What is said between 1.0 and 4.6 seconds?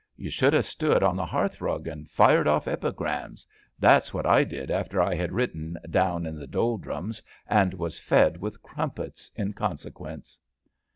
on the hearth rug and fired off epigrams. That's what I